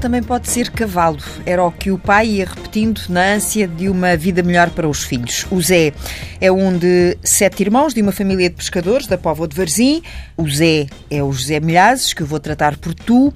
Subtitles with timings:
[0.00, 1.18] também pode ser cavalo.
[1.44, 5.04] Era o que o pai ia repetindo na ânsia de uma vida melhor para os
[5.04, 5.46] filhos.
[5.50, 5.92] O Zé
[6.40, 10.02] é um de sete irmãos de uma família de pescadores da Póvoa de Varzim.
[10.38, 13.32] O Zé é o José Milhazes, que eu vou tratar por tu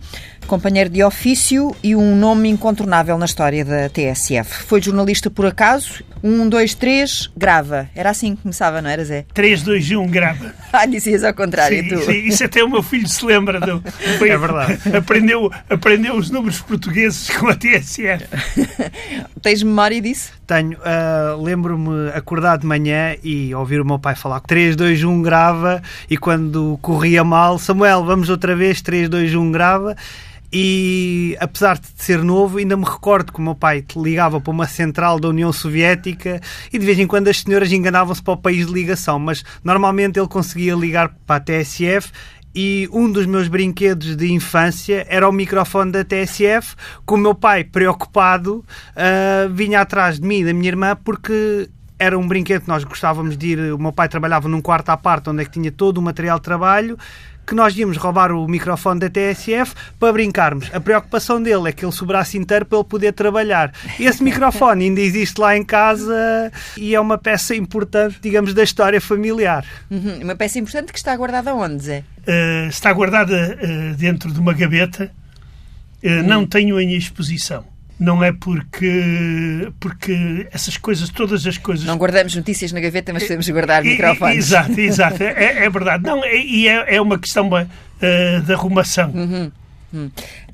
[0.47, 4.65] companheiro de ofício e um nome incontornável na história da TSF.
[4.65, 6.03] Foi jornalista por acaso.
[6.23, 7.87] Um, dois, três, grava.
[7.95, 9.27] Era assim que começava, não era, Zé?
[9.35, 10.55] 3, 2, 1, grava.
[10.77, 12.01] Ah, dizias ao contrário, Sim, tu.
[12.05, 13.61] sim, isso até o meu filho se lembra.
[13.61, 13.81] Do,
[14.19, 14.77] foi- É verdade.
[14.97, 18.25] Aprendeu, aprendeu os números portugueses com a TSF.
[19.41, 20.33] Tens memória disso?
[20.47, 25.23] Tenho, ah, lembro-me acordar de manhã e ouvir o meu pai falar 3, 2, 1
[25.23, 25.81] grava
[26.11, 29.95] e quando corria mal, Samuel, vamos outra vez, 3, 2, 1 grava.
[30.57, 34.69] E apesar de ser novo, ainda me recordo que o meu pai ligava para uma
[34.69, 36.41] central da União Soviética
[36.73, 40.17] e de vez em quando as senhoras enganavam-se para o país de ligação, mas normalmente
[40.17, 42.13] ele conseguia ligar para a TSF
[42.55, 47.35] e um dos meus brinquedos de infância era o microfone da TSF, que o meu
[47.35, 52.63] pai, preocupado, ah, vinha atrás de mim e da minha irmã porque era um brinquedo
[52.63, 53.73] que nós gostávamos de ir.
[53.73, 56.39] O meu pai trabalhava num quarto à parte onde é que tinha todo o material
[56.39, 56.99] de trabalho.
[57.47, 60.71] Que nós íamos roubar o microfone da TSF para brincarmos.
[60.73, 63.71] A preocupação dele é que ele sobrasse inteiro para ele poder trabalhar.
[64.01, 68.99] Esse microfone ainda existe lá em casa e é uma peça importante, digamos, da história
[68.99, 69.63] familiar.
[69.91, 70.21] Uhum.
[70.23, 72.05] Uma peça importante que está guardada onde, Zé?
[72.27, 75.11] Eh, está guardada eh, dentro de uma gaveta.
[76.03, 77.63] Eh, Não tenho em exposição.
[78.05, 81.85] Não é porque, porque essas coisas, todas as coisas.
[81.87, 84.37] Não guardamos notícias na gaveta, mas podemos guardar microfones.
[84.39, 85.23] Exato, exato.
[85.23, 86.05] É, é verdade.
[86.05, 87.49] Não, é- e é, é uma questão
[88.01, 89.11] eh, de arrumação.
[89.15, 89.51] Hum.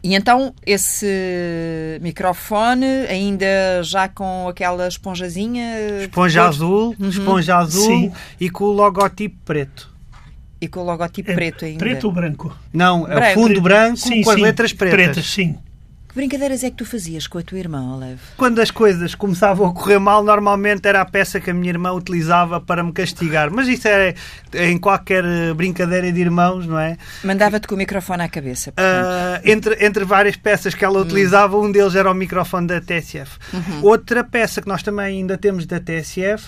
[0.03, 3.47] E então esse microfone, ainda
[3.83, 5.65] já com aquela esponjazinha
[6.03, 8.13] Esponja cor- azul, esponja azul Sim.
[8.39, 9.91] e com o logotipo preto.
[10.61, 11.79] e com o logotipo É preto ainda.
[11.79, 12.55] Preto ou branco?
[12.73, 13.31] Não, é Branco.
[13.41, 14.43] o fundo branco Sim, com as sim.
[14.43, 14.95] letras pretas.
[15.01, 15.57] Pretas, sim.
[16.11, 18.19] Que brincadeiras é que tu fazias com a tua irmã, Olev?
[18.37, 21.93] Quando as coisas começavam a correr mal, normalmente era a peça que a minha irmã
[21.93, 23.49] utilizava para me castigar.
[23.49, 24.17] Mas isso é
[24.53, 25.23] em qualquer
[25.55, 26.97] brincadeira de irmãos, não é?
[27.23, 28.73] Mandava-te com o microfone à cabeça.
[28.77, 33.39] Ah, entre, entre várias peças que ela utilizava, um deles era o microfone da TSF.
[33.81, 36.45] Outra peça que nós também ainda temos da TSF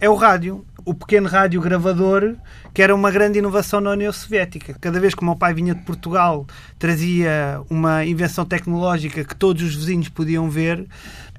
[0.00, 0.64] é o rádio.
[0.84, 2.34] O pequeno rádio gravador,
[2.74, 4.74] que era uma grande inovação na União Soviética.
[4.80, 6.46] Cada vez que o meu pai vinha de Portugal,
[6.78, 10.86] trazia uma invenção tecnológica que todos os vizinhos podiam ver.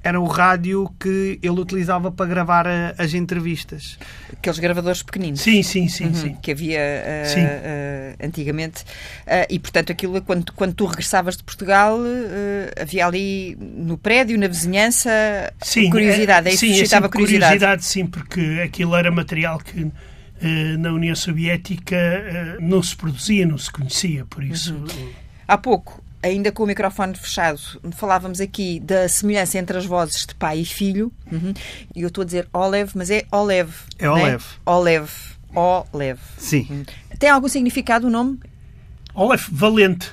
[0.02, 3.98] Era o rádio que ele utilizava para gravar a- as entrevistas.
[4.32, 5.40] Aqueles gravadores pequeninos.
[5.40, 6.36] Sim, sim, sim, Uhum, sim.
[6.40, 7.40] que havia ah, Sim.
[7.44, 8.84] ah, antigamente.
[9.26, 11.98] Ah, e, portanto, aquilo, quando, quando tu regressavas de Portugal,
[12.80, 15.10] havia ali no prédio, na vizinhança,
[15.60, 16.48] Sim, curiosidade.
[16.48, 17.84] É isso sim, que é sempre curiosidade.
[17.84, 19.90] sim, porque aquilo era material que
[20.40, 24.74] eh, na União Soviética eh, não se produzia, não se conhecia, por isso.
[24.74, 25.10] Uhum.
[25.48, 27.58] Há pouco, ainda com o microfone fechado,
[27.92, 31.12] falávamos aqui da semelhança entre as vozes de pai e filho.
[31.30, 31.54] Uhum.
[31.94, 33.70] E eu estou a dizer Olev, mas é Olev.
[33.98, 34.42] É Olev.
[34.64, 35.10] Olev.
[35.54, 36.18] Olev.
[36.36, 36.84] Sim.
[37.18, 38.38] Tem algum significado o nome?
[39.14, 40.12] Olaf Valente.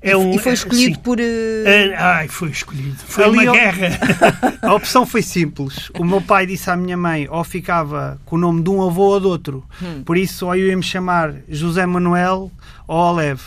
[0.00, 1.00] É um, e foi é, escolhido sim.
[1.02, 1.18] por.
[1.20, 2.96] Eh, ai, foi escolhido.
[3.06, 3.88] Foi Ali uma eu- guerra.
[4.62, 5.90] A opção foi simples.
[5.98, 9.02] O meu pai disse à minha mãe ou ficava com o nome de um avô
[9.14, 9.64] ou de outro.
[10.04, 12.50] Por isso, ou eu ia me chamar José Manuel
[12.86, 13.40] ou Olev.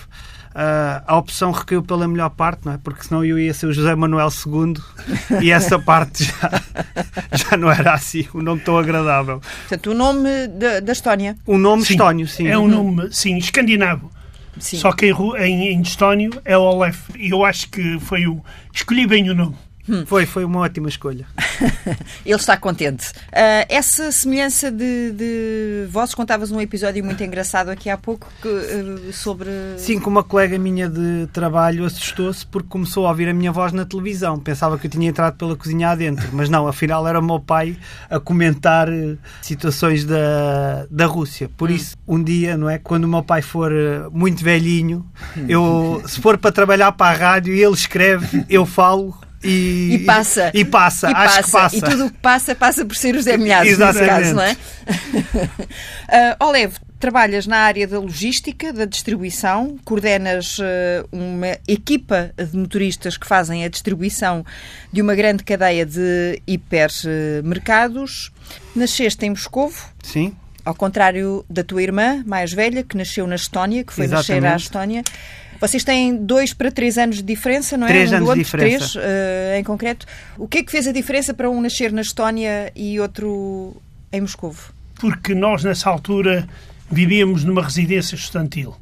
[0.56, 2.78] Ah, a opção recaiu pela melhor parte, não é?
[2.78, 4.76] Porque senão eu ia ser o José Manuel II
[5.42, 6.62] e essa parte já,
[7.50, 9.42] já não era assim, um nome tão agradável.
[9.62, 11.36] Portanto, o nome da, da Estónia.
[11.48, 12.48] O nome Sim, estónio, sim.
[12.48, 14.12] É um nome, sim, escandinavo.
[14.60, 14.78] Sim.
[14.78, 17.10] Só que em, em, em estónio é Olaf.
[17.18, 18.44] E eu acho que foi o.
[18.74, 19.56] Escolhi bem o nome.
[20.06, 21.26] Foi, foi uma ótima escolha.
[22.26, 23.12] Ele está contente.
[23.32, 28.48] Ah, essa semelhança de, de vozes, contavas um episódio muito engraçado aqui há pouco que,
[28.48, 29.50] eh, sobre.
[29.78, 33.74] Sim, que uma colega minha de trabalho assustou-se porque começou a ouvir a minha voz
[33.74, 34.40] na televisão.
[34.40, 37.78] Pensava que eu tinha entrado pela cozinha adentro, mas não, afinal era o meu pai
[38.10, 41.50] a comentar eh, situações da, da Rússia.
[41.58, 42.78] Por isso, um dia, não é?
[42.78, 45.06] Quando o meu pai for eh, muito velhinho,
[45.48, 49.18] eu, se for para trabalhar para a rádio e ele escreve, eu falo.
[49.44, 50.52] E, E passa.
[50.54, 51.76] E passa, E acho que passa.
[51.76, 54.10] E tudo o que passa, passa por ser os Zé Milhares, nesse Exatamente.
[54.10, 54.56] caso, não é?
[56.40, 63.28] Olev, trabalhas na área da logística, da distribuição, coordenas ah, uma equipa de motoristas que
[63.28, 64.46] fazem a distribuição
[64.92, 68.32] de uma grande cadeia de hipermercados.
[68.74, 73.84] Nasceste em Moscovo, Sim, ao contrário da tua irmã mais velha, que nasceu na Estónia,
[73.84, 74.62] que foi nascer à Exatamente.
[74.64, 75.04] Estónia.
[75.64, 77.90] Vocês têm dois para três anos de diferença, não é?
[77.90, 79.00] Três um anos do de outro, diferença.
[79.00, 80.06] três, eh, em concreto.
[80.38, 83.82] O que é que fez a diferença para um nascer na Estónia e outro
[84.12, 84.74] em Moscovo?
[84.96, 86.46] Porque nós, nessa altura,
[86.92, 88.76] vivíamos numa residência estudantil.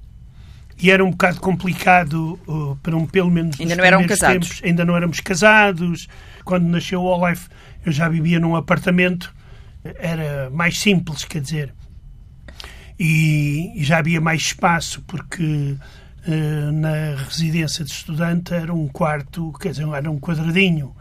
[0.82, 4.50] e era um bocado complicado uh, para um, pelo menos ainda não eram casados.
[4.50, 6.08] Tempos, ainda não éramos casados.
[6.44, 7.48] Quando nasceu o Life,
[7.86, 9.32] eu já vivia num apartamento,
[9.84, 11.72] era mais simples, quer dizer,
[13.00, 15.80] e, e já havia mais espaço porque uh,
[16.74, 20.96] na residência de estudante era um quarto, quer dizer, era um quadradinho,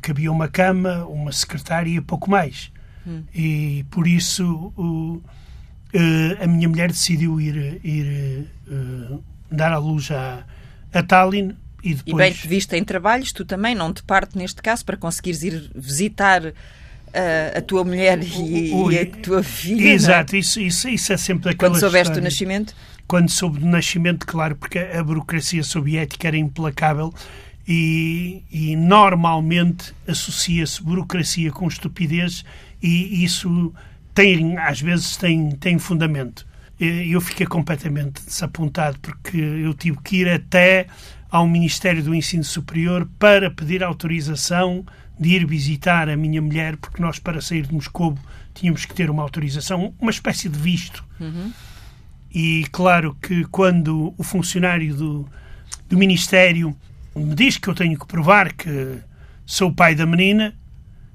[0.00, 2.72] cabia uma cama, uma secretária e pouco mais.
[3.06, 3.22] Hum.
[3.34, 5.22] E por isso uh,
[6.40, 8.48] a minha mulher decidiu ir, ir
[9.50, 10.44] dar à luz a,
[10.92, 12.14] a Tallinn e depois...
[12.14, 15.42] E bem te viste em trabalhos, tu também, não te parte neste caso, para conseguires
[15.42, 16.52] ir visitar uh,
[17.56, 19.88] a tua mulher e, o, o, e, a tua filha.
[19.88, 19.92] É?
[19.92, 22.20] Exato, isso, isso, isso é sempre aquela Quando soubeste história.
[22.20, 22.74] do nascimento?
[23.12, 27.12] Quando soube do nascimento, claro, porque a burocracia soviética era implacável
[27.68, 32.42] e, e normalmente associa-se burocracia com estupidez
[32.82, 33.70] e isso
[34.14, 36.46] tem, às vezes tem, tem fundamento.
[36.80, 40.86] Eu fiquei completamente desapontado porque eu tive que ir até
[41.30, 44.86] ao Ministério do Ensino Superior para pedir autorização
[45.20, 48.16] de ir visitar a minha mulher, porque nós, para sair de Moscou,
[48.54, 51.04] tínhamos que ter uma autorização, uma espécie de visto.
[51.20, 51.52] Uhum.
[52.34, 55.28] E claro que quando o funcionário do,
[55.88, 56.74] do Ministério
[57.14, 58.98] me diz que eu tenho que provar que
[59.44, 60.54] sou o pai da menina,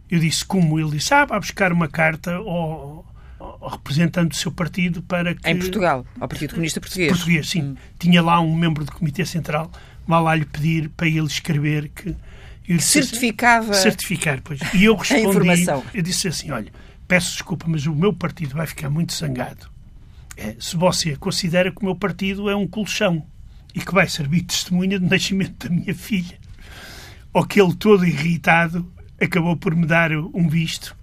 [0.09, 0.79] eu disse como?
[0.79, 3.05] Ele disse, ah, vai buscar uma carta ao,
[3.39, 5.49] ao representante do seu partido para que...
[5.49, 7.11] Em Portugal, ao Partido Comunista Português.
[7.11, 7.63] Português, sim.
[7.63, 7.75] Hum.
[7.97, 9.71] Tinha lá um membro do Comitê Central,
[10.07, 12.15] vai lá lhe pedir para ele escrever que...
[12.79, 13.71] certificava...
[13.71, 14.59] Assim, certificar, pois.
[14.73, 15.25] E eu respondi...
[15.25, 15.83] a informação.
[15.93, 16.71] Eu disse assim, olha,
[17.07, 19.75] peço desculpa, mas o meu partido vai ficar muito zangado.
[20.37, 23.25] É, se você considera que o meu partido é um colchão
[23.73, 26.37] e que vai servir de testemunha do nascimento da minha filha.
[27.33, 30.95] Ou que ele todo irritado acabou por me dar um visto,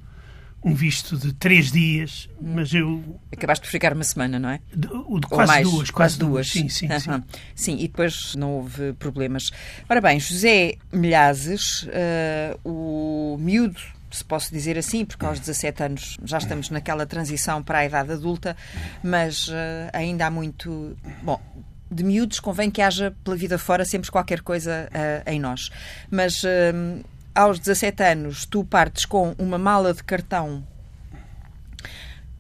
[0.63, 3.21] um visto de três dias, mas eu...
[3.33, 4.61] Acabaste por ficar uma semana, não é?
[4.75, 5.91] De, de quase mais, duas.
[5.91, 6.51] Quase duas.
[6.51, 7.11] Sim, sim, sim.
[7.55, 9.51] sim, e depois não houve problemas.
[9.89, 13.81] Ora bem, José Milhazes, uh, o miúdo
[14.15, 18.13] se posso dizer assim, porque aos 17 anos já estamos naquela transição para a idade
[18.13, 18.57] adulta,
[19.03, 19.53] mas uh,
[19.93, 20.97] ainda há muito.
[21.23, 21.41] Bom,
[21.91, 25.71] de miúdos convém que haja pela vida fora sempre qualquer coisa uh, em nós.
[26.11, 30.65] Mas uh, aos 17 anos, tu partes com uma mala de cartão,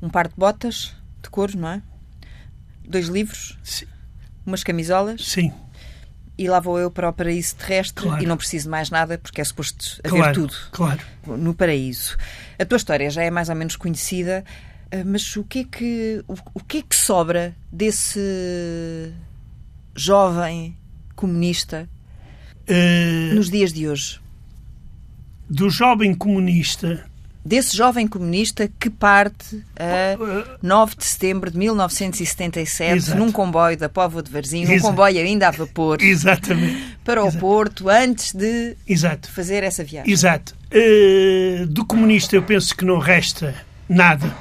[0.00, 1.82] um par de botas de couro, não é?
[2.86, 3.86] Dois livros, Sim.
[4.46, 5.24] umas camisolas.
[5.24, 5.52] Sim.
[6.36, 8.22] E lá vou eu para o paraíso terrestre claro.
[8.22, 11.00] e não preciso mais nada porque é suposto haver claro, tudo claro.
[11.26, 12.16] no paraíso.
[12.58, 14.44] A tua história já é mais ou menos conhecida,
[14.90, 19.12] eh, mas o que é que, o, o que, é que sobra desse
[19.94, 20.76] jovem
[21.14, 21.88] comunista
[22.68, 23.34] uh...
[23.34, 24.24] nos dias de hoje?
[25.48, 27.04] do jovem comunista.
[27.44, 30.16] Desse jovem comunista que parte a
[30.62, 33.18] 9 de setembro de 1977 Exato.
[33.18, 36.96] num comboio da Póvoa de Varzim, um comboio ainda a vapor, Exatamente.
[37.04, 37.40] para o Exato.
[37.40, 39.30] Porto, antes de Exato.
[39.30, 40.10] fazer essa viagem.
[40.10, 40.56] Exato.
[40.72, 43.54] Uh, do comunista eu penso que não resta
[43.86, 44.34] nada,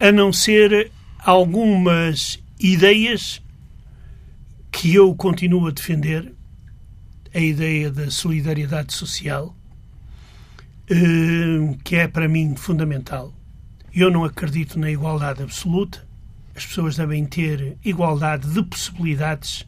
[0.00, 0.90] a não ser
[1.24, 3.40] algumas ideias
[4.72, 6.32] que eu continuo a defender,
[7.32, 9.61] a ideia da solidariedade social, eh,
[11.84, 13.32] que é para mim fundamental.
[13.94, 16.06] Eu não acredito na igualdade absoluta.
[16.54, 19.66] As pessoas devem ter igualdade de possibilidades.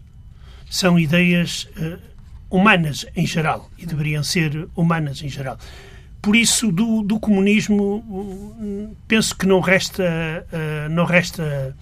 [0.71, 1.99] São ideias uh,
[2.51, 5.59] humanas em geral e deveriam ser humanas em geral.
[6.21, 8.57] Por isso, do, do comunismo,
[9.07, 11.77] penso que não resta, uh, não resta,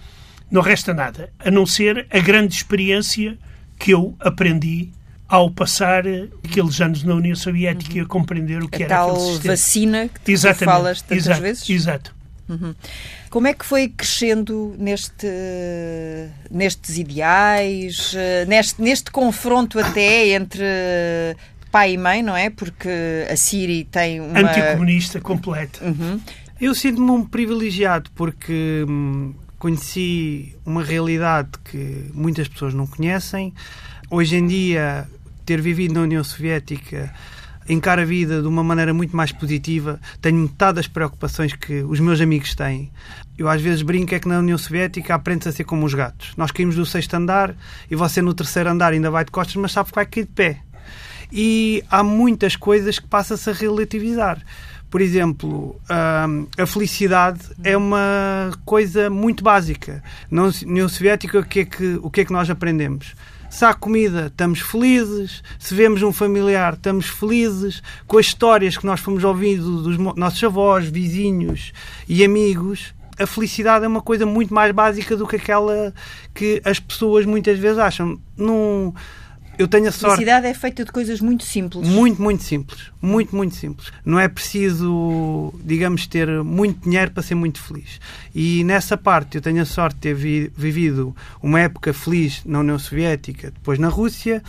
[0.51, 3.37] não resta nada, a não ser a grande experiência
[3.79, 4.91] que eu aprendi
[5.33, 6.03] ao passar
[6.45, 7.97] aqueles anos na União Soviética uhum.
[7.97, 9.53] e a compreender o que a era tal aquele sistema.
[9.53, 10.59] vacina que Exatamente.
[10.59, 11.69] tu falas tantas exato, vezes?
[11.71, 12.15] Exato.
[12.47, 12.75] Uhum.
[13.31, 15.25] Como é que foi crescendo neste,
[16.51, 18.13] nestes ideais,
[18.47, 20.63] neste, neste confronto até entre
[21.71, 22.51] pai e mãe, não é?
[22.51, 24.37] Porque a Siri tem uma...
[24.37, 25.83] Anticomunista completa.
[25.83, 26.21] Uhum.
[26.61, 33.51] Eu sinto-me um privilegiado porque hum, conheci uma realidade que muitas pessoas não conhecem.
[34.11, 35.07] Hoje em dia
[35.45, 37.13] ter vivido na União Soviética
[37.67, 39.99] encara a vida de uma maneira muito mais positiva.
[40.21, 42.91] Tenho metade das preocupações que os meus amigos têm.
[43.37, 46.33] Eu às vezes brinco é que na União Soviética aprende-se a ser como os gatos.
[46.37, 47.55] Nós caímos do sexto andar
[47.89, 50.31] e você no terceiro andar ainda vai de costas, mas sabe que vai cair de
[50.31, 50.59] pé.
[51.31, 54.39] E há muitas coisas que passa-se a relativizar.
[54.89, 60.03] Por exemplo, a felicidade é uma coisa muito básica.
[60.29, 63.15] Na União Soviética, o que é que, o que, é que nós aprendemos?
[63.53, 65.43] Se há comida, estamos felizes.
[65.59, 67.83] Se vemos um familiar, estamos felizes.
[68.07, 71.71] Com as histórias que nós fomos ouvindo dos nossos avós, vizinhos
[72.09, 75.93] e amigos, a felicidade é uma coisa muito mais básica do que aquela
[76.33, 78.19] que as pessoas muitas vezes acham.
[78.35, 78.91] Não,
[79.57, 80.15] eu tenho a A sorte.
[80.15, 81.87] felicidade é feita de coisas muito simples.
[81.87, 82.91] Muito, muito simples.
[83.01, 83.91] Muito, muito simples.
[84.05, 87.99] Não é preciso, digamos, ter muito dinheiro para ser muito feliz.
[88.33, 92.59] E nessa parte eu tenho a sorte de ter vi- vivido uma época feliz na
[92.59, 94.41] União Soviética, depois na Rússia.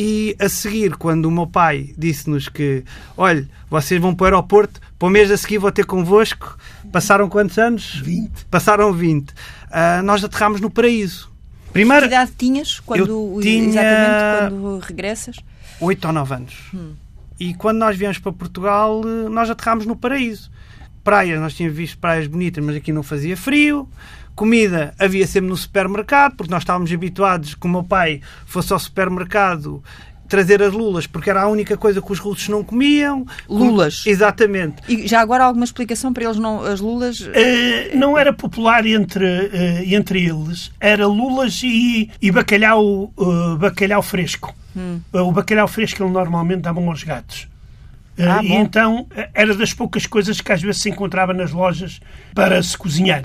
[0.00, 2.84] E a seguir, quando o meu pai disse-nos que,
[3.16, 6.56] olha, vocês vão para o aeroporto, para o mês a seguir vou ter convosco,
[6.92, 7.96] passaram quantos anos?
[8.04, 8.44] 20.
[8.48, 9.32] Passaram 20.
[9.70, 11.28] Ah, nós aterramos no paraíso.
[11.68, 15.36] Que Primeiro, idade tinhas quando, exatamente quando regressas?
[15.80, 16.54] 8 ou 9 anos.
[17.38, 20.50] E quando nós viemos para Portugal, nós aterrámos no paraíso.
[21.04, 23.88] Praias, nós tínhamos visto praias bonitas, mas aqui não fazia frio.
[24.34, 28.78] Comida havia sempre no supermercado, porque nós estávamos habituados que o meu pai fosse ao
[28.78, 29.82] supermercado
[30.28, 33.26] trazer as lulas, porque era a única coisa que os russos não comiam.
[33.48, 34.04] Lulas?
[34.06, 34.76] Exatamente.
[34.88, 37.28] E já agora alguma explicação para eles não as lulas?
[37.32, 40.70] Eh, não era popular entre, eh, entre eles.
[40.78, 44.54] Era lulas e, e bacalhau, eh, bacalhau fresco.
[45.12, 47.48] Eh, o bacalhau fresco eles normalmente davam aos gatos.
[48.18, 52.00] Ah, e então era das poucas coisas que às vezes se encontrava nas lojas
[52.34, 53.22] para se cozinhar.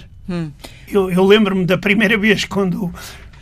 [0.87, 2.93] Eu, eu lembro-me da primeira vez quando,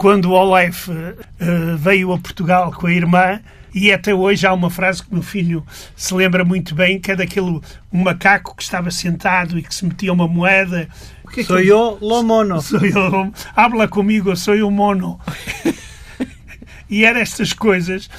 [0.01, 3.39] quando o Olaf eh, veio a Portugal com a irmã
[3.71, 5.63] e até hoje há uma frase que o meu filho
[5.95, 7.61] se lembra muito bem, que é daquele
[7.93, 10.89] um macaco que estava sentado e que se metia uma moeda.
[11.31, 12.59] Que é que Sou ele- eu, Lomono.
[12.63, 15.19] Sou eu, habla comigo, sou eu mono.
[16.89, 18.09] e eram estas coisas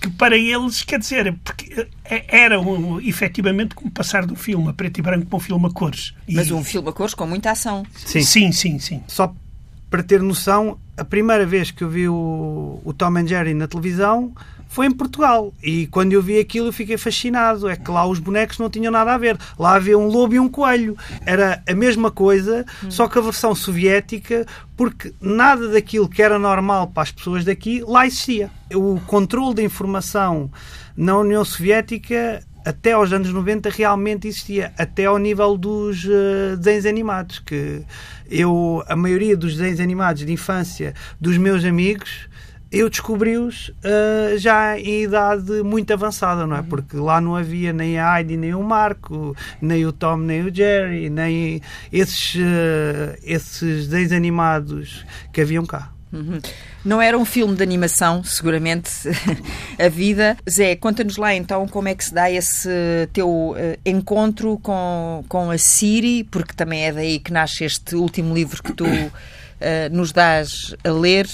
[0.00, 4.72] que para eles, quer dizer, porque eh, era um, efetivamente como passar do filme a
[4.72, 6.14] preto e branco para um filme a cores.
[6.28, 7.82] E- Mas um filme a cores com muita ação.
[7.96, 8.22] Sim.
[8.22, 9.02] sim, sim, sim.
[9.08, 9.34] Só
[9.92, 13.68] para ter noção, a primeira vez que eu vi o, o Tom and Jerry na
[13.68, 14.32] televisão
[14.66, 15.52] foi em Portugal.
[15.62, 17.68] E quando eu vi aquilo eu fiquei fascinado.
[17.68, 19.36] É que lá os bonecos não tinham nada a ver.
[19.58, 20.96] Lá havia um lobo e um coelho.
[21.26, 24.46] Era a mesma coisa, só que a versão soviética,
[24.78, 28.50] porque nada daquilo que era normal para as pessoas daqui lá existia.
[28.74, 30.50] O controle da informação
[30.96, 36.86] na União Soviética até aos anos 90 realmente existia, até ao nível dos eh, desenhos
[36.86, 37.82] animados, que
[38.30, 42.28] eu, a maioria dos desenhos animados de infância dos meus amigos,
[42.72, 46.62] eu descobri-os eh, já em idade muito avançada, não é?
[46.62, 50.54] Porque lá não havia nem a Heidi, nem o Marco, nem o Tom, nem o
[50.54, 51.60] Jerry, nem
[51.92, 55.92] esses, eh, esses desenhos animados que haviam cá.
[56.12, 56.38] Uhum.
[56.84, 58.90] Não era um filme de animação, seguramente,
[59.78, 60.36] a vida.
[60.48, 62.68] Zé, conta-nos lá então como é que se dá esse
[63.12, 68.34] teu eh, encontro com, com a Siri, porque também é daí que nasce este último
[68.34, 68.84] livro que tu
[69.58, 71.26] eh, nos dás a ler.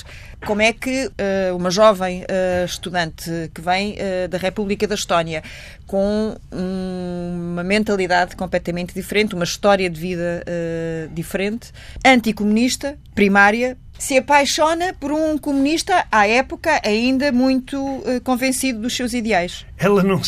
[0.47, 2.25] Como é que eh, uma jovem
[2.65, 3.97] estudante que vem
[4.31, 5.43] da República da Estónia
[5.85, 10.45] com um- uma mentalidade completamente diferente, uma história de vida
[11.13, 11.73] diferente,
[12.07, 17.77] anticomunista, primária, se apaixona por um comunista à época ainda muito
[18.07, 19.67] eh, convencido dos seus ideais.
[19.77, 20.21] Ela não,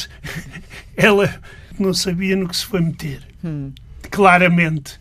[0.96, 1.40] ela
[1.78, 3.22] não sabia no que se foi meter.
[4.10, 4.98] Claramente.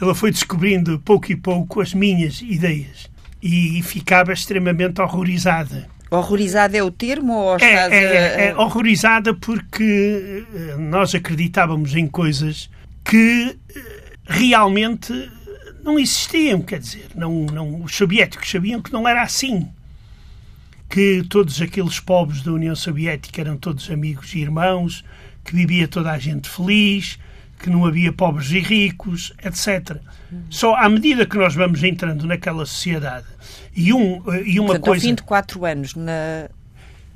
[0.00, 3.08] Ela foi descobrindo pouco e pouco as minhas ideias
[3.42, 5.88] e ficava extremamente horrorizada.
[6.10, 11.94] Horrorizado é o termo ou É, estás a- é- é horrorizada porque eh, nós acreditávamos
[11.96, 12.70] em coisas
[13.04, 13.80] que eh,
[14.26, 15.12] realmente
[15.86, 19.68] não existiam, quer dizer, não, não, os soviéticos sabiam que não era assim.
[20.88, 25.04] Que todos aqueles povos da União Soviética eram todos amigos e irmãos,
[25.44, 27.18] que vivia toda a gente feliz,
[27.58, 29.96] que não havia pobres e ricos, etc.
[30.50, 33.26] Só à medida que nós vamos entrando naquela sociedade
[33.74, 35.06] e, um, e uma Portanto, ao coisa.
[35.06, 36.48] fim de quatro anos na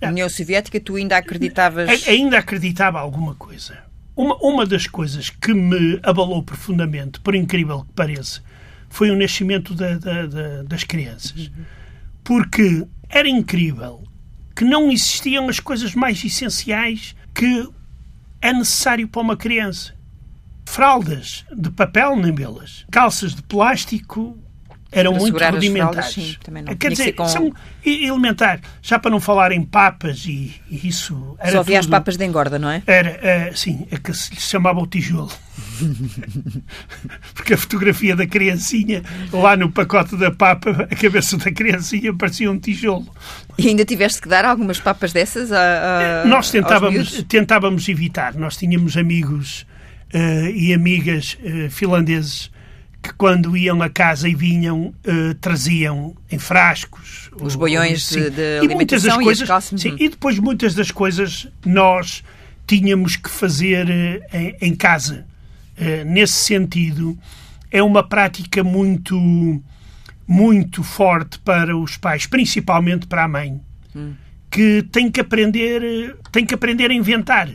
[0.03, 2.07] União Soviética, tu ainda acreditavas.
[2.09, 3.79] Ainda acreditava alguma coisa.
[4.17, 8.43] Uma, uma das coisas que me abalou profundamente, por incrível que pareça,
[8.91, 11.51] foi o nascimento da- da- da- das crianças.
[12.23, 14.05] Porque era incrível
[14.55, 17.67] que não existiam as coisas mais essenciais que
[18.43, 19.95] é necessário para uma criança.
[20.67, 22.85] Fraldas de papel, nem belas.
[22.91, 24.39] Calças de plástico
[24.93, 26.13] eram Para muito as rudimentares.
[26.15, 26.77] fraldas, sim.
[26.79, 27.53] Quer dizer, com- são
[27.85, 28.61] e- elementar.
[28.83, 31.37] Já para não falar em papas e, e isso.
[31.39, 32.83] Era Só havia as tudo- papas de engorda, não é?
[32.87, 35.31] Era, eh, sim, é que se lhe chamava o tijolo.
[37.35, 42.51] Porque a fotografia da criancinha, lá no pacote da papa, a cabeça da criancinha parecia
[42.51, 43.07] um tijolo.
[43.59, 48.35] E ainda tiveste que dar algumas papas dessas a, a- Nós tentávamos, tentávamos evitar.
[48.35, 49.67] Nós tínhamos amigos
[50.13, 52.51] eh, e amigas eh, finlandeses
[53.03, 57.31] que quando iam a casa e vinham, eh, traziam em frascos.
[57.41, 58.21] Os ou- boiões sim.
[58.21, 59.97] de- de e muitas das alimentação e as coisas, sim, uhum.
[59.99, 62.23] E depois muitas das coisas nós
[62.67, 65.25] tínhamos que fazer eh, em, em casa.
[65.77, 67.19] Eh, nesse sentido,
[67.71, 69.63] é uma prática muito,
[70.29, 73.61] muito forte para os pais, principalmente para a mãe,
[73.97, 74.13] hum.
[74.51, 77.49] que tem que aprender, tem que aprender a inventar.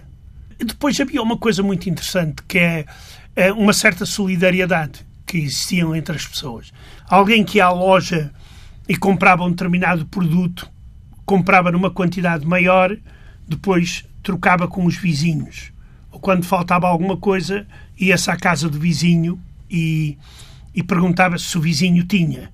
[0.57, 2.85] Depois havia uma coisa muito interessante que é
[3.53, 6.71] uma certa solidariedade que existiam entre as pessoas.
[7.07, 8.31] Alguém que ia à loja
[8.87, 10.69] e comprava um determinado produto,
[11.25, 12.95] comprava numa quantidade maior,
[13.47, 15.71] depois trocava com os vizinhos.
[16.11, 17.65] Ou quando faltava alguma coisa,
[17.99, 19.39] ia-se à casa do vizinho
[19.69, 20.17] e,
[20.73, 22.51] e perguntava se o vizinho tinha.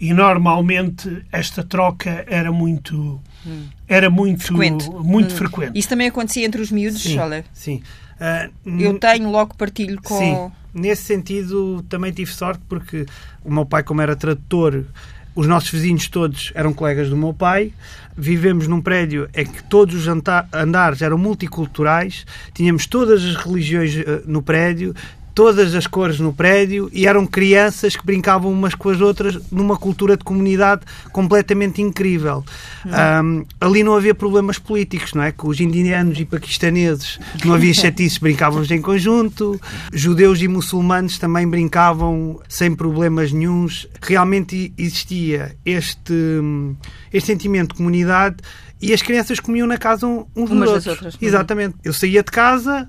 [0.00, 3.66] E normalmente esta troca era muito hum.
[3.86, 4.90] era muito frequente.
[4.90, 5.36] muito hum.
[5.36, 5.78] frequente.
[5.78, 7.44] Isso também acontecia entre os miúdos, sim, olha.
[7.52, 7.82] Sim.
[8.16, 10.52] Uh, Eu tenho logo partilho com Sim.
[10.74, 13.06] Nesse sentido também tive sorte porque
[13.44, 14.84] o meu pai como era tradutor
[15.34, 17.72] os nossos vizinhos todos eram colegas do meu pai.
[18.16, 20.06] Vivemos num prédio em que todos os
[20.52, 24.94] andares eram multiculturais, tínhamos todas as religiões eh, no prédio,
[25.34, 29.76] todas as cores no prédio e eram crianças que brincavam umas com as outras numa
[29.76, 32.44] cultura de comunidade completamente incrível.
[32.84, 35.32] Um, ali não havia problemas políticos, não é?
[35.32, 39.60] Com os indianos e paquistaneses não havia chatices, brincavam em conjunto.
[39.92, 43.86] Judeus e muçulmanos também brincavam sem problemas nenhums.
[44.00, 46.14] Realmente existia este,
[47.12, 48.36] este sentimento de comunidade
[48.80, 50.86] e as crianças comiam na casa uns dos Umas outros.
[50.88, 51.18] Outras.
[51.20, 51.76] Exatamente.
[51.84, 52.88] Eu saía de casa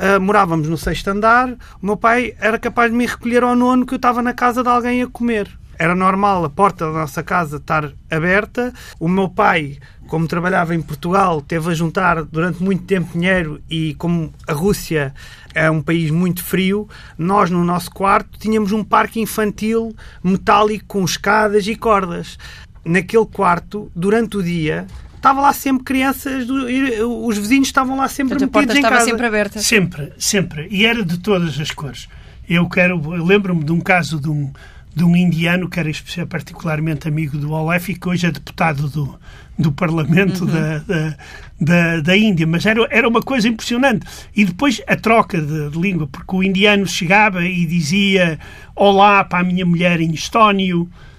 [0.00, 3.84] Uh, morávamos no sexto andar, o meu pai era capaz de me recolher ao nono
[3.84, 5.46] que eu estava na casa de alguém a comer.
[5.78, 8.72] Era normal a porta da nossa casa estar aberta.
[8.98, 9.78] O meu pai,
[10.08, 15.14] como trabalhava em Portugal, teve a juntar durante muito tempo dinheiro e como a Rússia
[15.54, 16.88] é um país muito frio,
[17.18, 22.38] nós no nosso quarto tínhamos um parque infantil metálico com escadas e cordas.
[22.84, 24.86] Naquele quarto, durante o dia,
[25.20, 29.04] estava lá sempre crianças, os vizinhos estavam lá sempre Portanto, metidos a porta em estava
[29.04, 29.58] sempre aberta.
[29.60, 30.68] Sempre, sempre.
[30.70, 32.08] E era de todas as cores.
[32.48, 34.50] Eu quero, lembro-me de um caso de um,
[34.94, 35.90] de um indiano que era
[36.28, 39.20] particularmente amigo do Olef e que hoje é deputado do,
[39.58, 40.50] do Parlamento uhum.
[40.50, 41.16] da, da,
[41.60, 42.46] da, da, Índia.
[42.46, 44.06] Mas era, era uma coisa impressionante.
[44.34, 48.38] E depois a troca de, de língua, porque o indiano chegava e dizia
[48.74, 51.09] olá para a minha mulher em estónio, uh,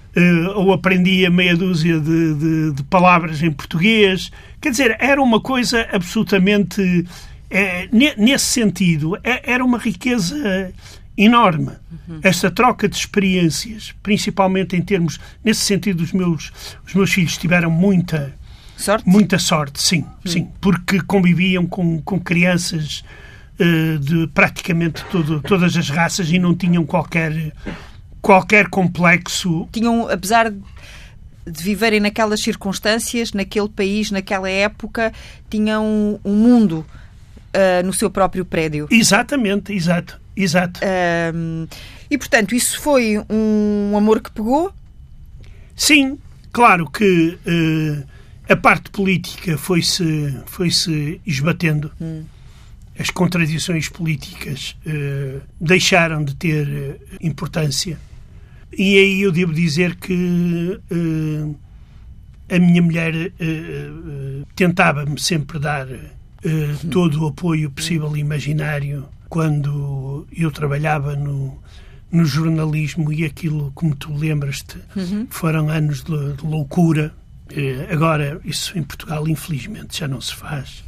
[0.54, 4.30] ou aprendia meia dúzia de, de, de, palavras em português.
[4.60, 7.06] Quer dizer, era uma coisa absolutamente.
[7.50, 10.72] É, nesse sentido, é, era uma riqueza
[11.16, 11.72] enorme.
[12.08, 12.20] Uhum.
[12.22, 15.18] Esta troca de experiências, principalmente em termos.
[15.44, 16.52] Nesse sentido, os meus,
[16.86, 18.34] os meus filhos tiveram muita.
[18.76, 19.08] Sorte?
[19.08, 20.30] Muita sorte, sim, uhum.
[20.30, 20.48] sim.
[20.60, 23.04] Porque conviviam com, com crianças
[23.60, 27.52] uh, de praticamente todo, todas as raças e não tinham qualquer
[28.22, 29.68] qualquer complexo.
[29.72, 35.12] Tinham, apesar de viverem naquelas circunstâncias, naquele país, naquela época,
[35.50, 36.86] tinham um mundo
[37.52, 38.86] uh, no seu próprio prédio.
[38.90, 40.80] Exatamente, exato, exato.
[40.80, 41.68] Uh,
[42.08, 44.72] e portanto, isso foi um amor que pegou?
[45.74, 46.16] Sim,
[46.52, 48.06] claro que uh,
[48.48, 51.90] a parte política foi-se foi-se esbatendo.
[52.00, 52.22] Hum
[52.98, 57.98] as contradições políticas uh, deixaram de ter uh, importância.
[58.76, 61.56] E aí eu devo dizer que uh,
[62.48, 65.86] a minha mulher uh, tentava-me sempre dar
[66.90, 71.56] todo o apoio possível e imaginário quando eu trabalhava no,
[72.10, 75.28] no jornalismo e aquilo, como tu lembras-te, uhum.
[75.30, 77.14] foram anos de, de loucura.
[77.88, 80.82] agora, isso em Portugal, infelizmente, já não se faz.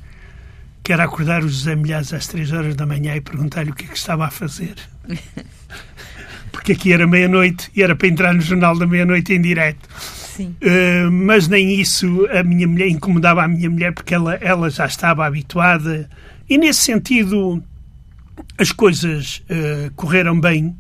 [0.85, 3.89] Quero acordar o José Milhares às três horas da manhã e perguntar-lhe o que é
[3.89, 4.75] que estava a fazer.
[6.55, 9.89] porque aqui era meia-noite e era para entrar no Jornal da Meia-Noite em direto.
[9.99, 10.55] Sim.
[10.63, 14.87] Uh, mas nem isso a minha mulher incomodava a minha mulher porque ela, ela já
[14.87, 16.09] estava habituada
[16.49, 17.63] e nesse sentido
[18.57, 20.77] as coisas uh, correram bem.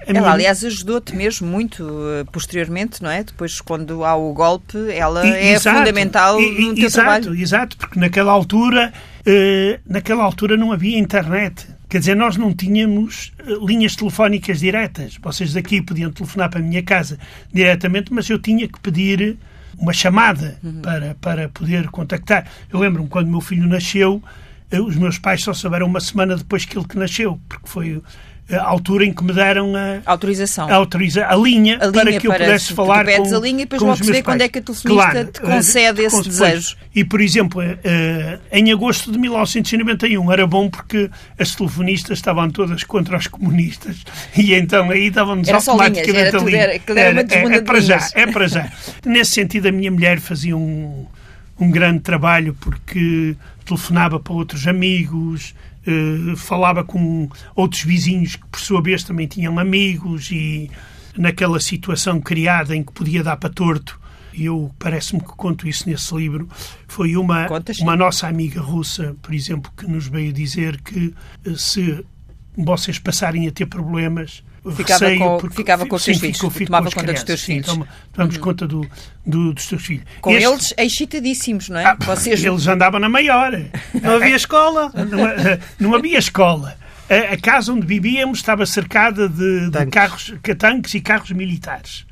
[0.00, 0.32] A ela, minha...
[0.32, 3.22] aliás, ajudou-te mesmo muito uh, posteriormente, não é?
[3.22, 7.34] Depois, quando há o golpe, ela e, é exato, fundamental e, no teu exato, trabalho.
[7.34, 8.92] Exato, porque naquela altura,
[9.86, 11.66] naquela altura não havia internet.
[11.90, 15.18] Quer dizer, nós não tínhamos eh, linhas telefónicas diretas.
[15.20, 17.18] Vocês daqui podiam telefonar para a minha casa
[17.52, 19.36] diretamente, mas eu tinha que pedir
[19.76, 20.80] uma chamada uhum.
[20.82, 22.46] para, para poder contactar.
[22.72, 24.22] Eu lembro-me quando meu filho nasceu,
[24.70, 28.00] eh, os meus pais só souberam uma semana depois que ele que nasceu, porque foi
[28.52, 32.18] a altura em que me deram a autorização, a, autoriza, a, linha, a linha para
[32.18, 34.40] que eu pudesse falar tu pedes com, a linha e depois logo se vê quando
[34.40, 36.76] é que a telefonista claro, te concede esse desejo.
[36.94, 42.82] E, por exemplo, eh, em agosto de 1991 era bom porque as telefonistas estavam todas
[42.84, 44.04] contra os comunistas
[44.36, 46.54] e então aí estávamos automaticamente ali.
[46.56, 48.70] Era, era, é, é para já, é para já.
[49.04, 51.06] Nesse sentido, a minha mulher fazia um,
[51.58, 55.54] um grande trabalho porque telefonava para outros amigos,
[55.86, 60.70] uh, falava com outros vizinhos que, por sua vez, também tinham amigos e
[61.16, 64.00] naquela situação criada em que podia dar para torto.
[64.32, 66.48] E eu parece-me que conto isso nesse livro.
[66.86, 67.46] Foi uma,
[67.80, 71.12] uma nossa amiga russa, por exemplo, que nos veio dizer que
[71.44, 72.04] eh, se
[72.56, 74.44] vocês passarem a ter problemas,
[74.76, 77.42] ficava receio, com, porque, ficava com os teus filhos, fico, fico tomava conta dos teus
[77.42, 77.66] filhos.
[77.66, 78.42] Sim, tomamos uhum.
[78.42, 78.90] conta do,
[79.24, 80.04] do, dos teus filhos.
[80.20, 80.44] Com este...
[80.44, 81.84] eles excitadíssimos, não é?
[81.84, 82.44] Ah, Vocês...
[82.44, 83.52] Eles andavam na maior.
[84.02, 84.92] Não havia escola.
[84.94, 86.76] Não, não havia escola.
[87.08, 92.06] A, a, casa onde vivíamos estava cercada de, de carros, tanques e carros militares.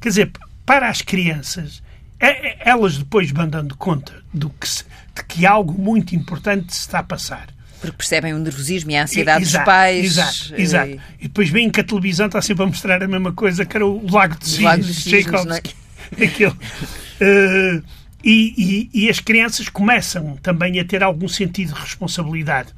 [0.00, 0.32] Quer dizer,
[0.66, 1.82] para as crianças,
[2.18, 6.74] é, é, elas depois vão dando conta do que se, de que algo muito importante
[6.74, 7.48] se está a passar.
[7.80, 10.04] Porque percebem o nervosismo e a ansiedade exato, dos pais.
[10.04, 10.62] Exato, e...
[10.62, 11.00] exato.
[11.20, 13.86] E depois veem que a televisão está sempre a mostrar a mesma coisa, que era
[13.86, 15.74] o Lago de Cisnes, Tchaikovsky.
[16.18, 16.24] É?
[16.24, 16.50] Aquele.
[16.50, 17.82] Uh,
[18.24, 22.74] e, e, e, as crianças começam também a ter algum sentido de responsabilidade.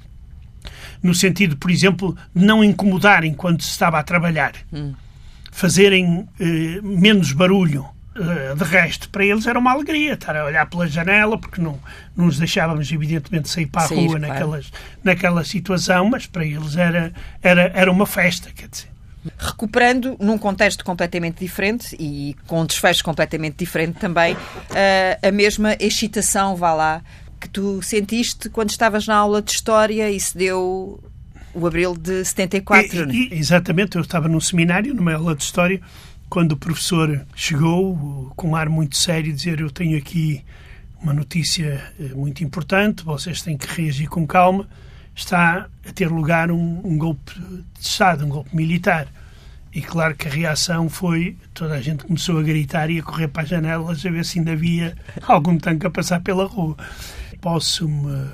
[1.03, 4.53] No sentido, por exemplo, de não incomodarem quando se estava a trabalhar.
[4.73, 4.95] Hum.
[5.51, 6.29] Fazerem uh,
[6.83, 7.98] menos barulho eh,
[8.57, 11.79] de resto, para eles era uma alegria estar a olhar pela janela, porque não,
[12.17, 14.33] não nos deixávamos, evidentemente, sair para a sair, rua claro.
[14.33, 18.89] naquelas, naquela situação, mas para eles era, era, era uma festa, quer dizer.
[19.37, 24.37] Recuperando num contexto completamente diferente e com um desfecho completamente diferente também,
[24.75, 27.03] eh, a mesma excitação, vá lá,
[27.39, 31.03] que tu sentiste quando estavas na aula de História e se deu
[31.55, 33.11] o abril de 74.
[33.11, 35.81] E, e, exatamente, eu estava num seminário, numa aula de História,
[36.29, 40.45] quando o professor chegou com um ar muito sério, dizer eu tenho aqui
[41.01, 44.69] uma notícia eh, muito importante, vocês têm que reagir com calma,
[45.15, 49.09] está a ter lugar um, um golpe de Estado, um golpe militar.
[49.73, 53.29] E claro que a reação foi, toda a gente começou a gritar e a correr
[53.29, 56.77] para as janelas a ver se ainda havia algum tanque a passar pela rua.
[57.41, 58.31] Posso-me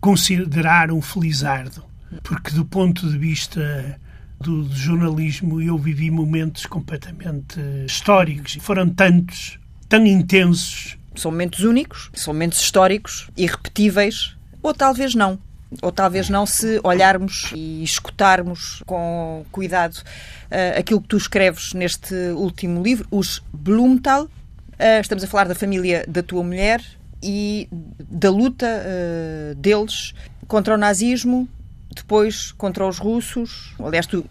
[0.00, 1.82] considerar um felizardo,
[2.22, 3.98] porque do ponto de vista
[4.40, 8.58] do, jornalismo eu vivi momentos completamente históricos.
[8.60, 10.96] Foram tantos, tão intensos.
[11.14, 15.38] São momentos únicos, são momentos históricos, irrepetíveis, ou talvez não.
[15.82, 22.14] Ou talvez não se olharmos e escutarmos com cuidado uh, aquilo que tu escreves neste
[22.32, 24.24] último livro, os Blumenthal.
[24.24, 26.84] Uh, estamos a falar da família da tua mulher
[27.22, 27.68] e
[27.98, 30.14] da luta uh, deles
[30.46, 31.48] contra o nazismo,
[31.96, 33.74] depois contra os russos.
[33.78, 34.24] Aliás, tu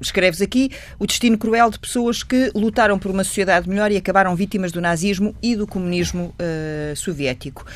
[0.00, 4.34] escreves aqui o destino cruel de pessoas que lutaram por uma sociedade melhor e acabaram
[4.34, 7.66] vítimas do nazismo e do comunismo uh, soviético.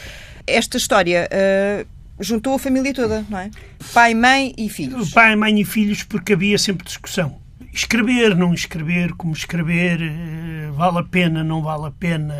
[0.46, 1.86] Esta história uh,
[2.18, 3.50] juntou a família toda, não é?
[3.92, 5.10] Pai, mãe e filhos.
[5.10, 7.38] Pai, mãe e filhos, porque havia sempre discussão.
[7.72, 12.34] Escrever, não escrever, como escrever, uh, vale a pena, não vale a pena.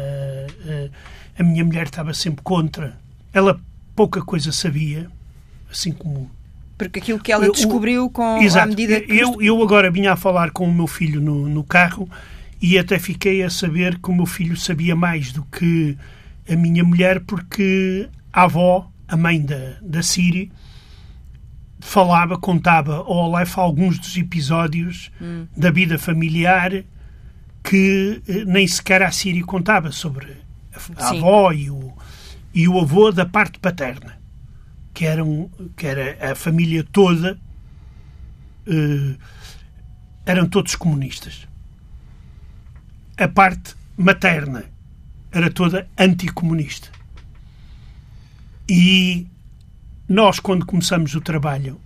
[1.39, 2.99] a minha mulher estava sempre contra.
[3.33, 3.61] Ela
[3.95, 5.11] pouca coisa sabia,
[5.71, 6.31] assim como
[6.89, 8.65] porque aquilo que ela descobriu com Exato.
[8.65, 9.17] a medida que...
[9.17, 12.09] Eu, eu agora vinha a falar com o meu filho no, no carro
[12.61, 15.97] e até fiquei a saber que o meu filho sabia mais do que
[16.49, 20.51] a minha mulher porque a avó, a mãe da, da Siri,
[21.81, 25.47] falava, contava ao Olaf alguns dos episódios hum.
[25.57, 26.85] da vida familiar
[27.63, 30.33] que eh, nem sequer a Siri contava sobre
[30.73, 31.93] a, a avó e o,
[32.55, 34.14] e o avô da parte paterna
[34.95, 37.37] que, eram, que era a família toda,
[38.67, 39.17] eh,
[40.25, 41.47] eram todos comunistas.
[43.19, 44.65] A parte materna
[45.33, 46.89] era toda anticomunista.
[48.69, 49.27] E
[50.09, 51.81] nós, quando começamos o trabalho,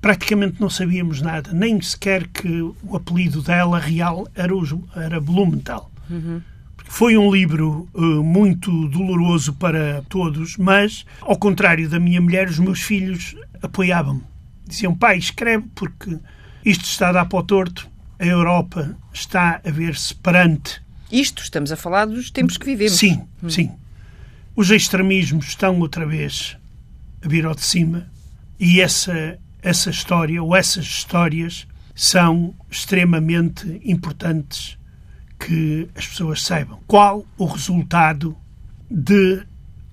[0.00, 4.52] praticamente não sabíamos nada, nem sequer que o apelido dela real era,
[4.94, 5.90] era Blumenthal.
[6.10, 6.42] Uhum.
[6.94, 12.58] Foi um livro uh, muito doloroso para todos, mas, ao contrário da minha mulher, os
[12.58, 14.20] meus filhos apoiavam-me.
[14.68, 16.18] Diziam, pai, escreve porque
[16.62, 20.82] isto está a dar para o torto, a Europa está a ver-se perante.
[21.10, 22.98] Isto, estamos a falar dos tempos que vivemos.
[22.98, 23.48] Sim, hum.
[23.48, 23.72] sim.
[24.54, 26.58] Os extremismos estão outra vez
[27.24, 28.06] a vir ao de cima
[28.60, 34.76] e essa, essa história, ou essas histórias, são extremamente importantes
[35.46, 38.36] que as pessoas saibam qual o resultado
[38.90, 39.44] de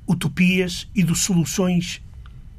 [0.08, 2.02] utopias e de soluções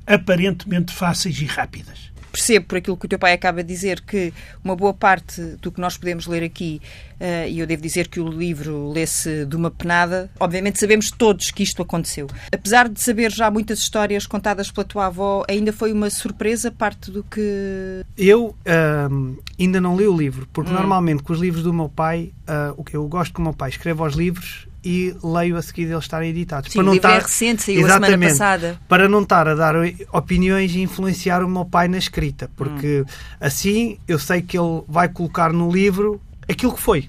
[0.06, 4.32] aparentemente fáceis e rápidas percebo por aquilo que o teu pai acaba de dizer que
[4.64, 6.80] uma boa parte do que nós podemos ler aqui,
[7.20, 11.50] uh, e eu devo dizer que o livro lê-se de uma penada, obviamente sabemos todos
[11.50, 12.26] que isto aconteceu.
[12.52, 17.10] Apesar de saber já muitas histórias contadas pela tua avó, ainda foi uma surpresa parte
[17.10, 18.04] do que.
[18.16, 20.74] Eu uh, ainda não li o livro, porque hum.
[20.74, 23.52] normalmente com os livros do meu pai, uh, o que eu gosto que o meu
[23.52, 26.72] pai escreva os livros e leio a seguir deles estarem editados.
[26.72, 27.18] Sim, para não livro estar...
[27.18, 28.80] é recente, saiu Exatamente, a semana passada.
[28.88, 29.74] Para não estar a dar
[30.12, 33.12] opiniões e influenciar o meu pai na escrita, porque hum.
[33.40, 37.08] assim eu sei que ele vai colocar no livro aquilo que foi.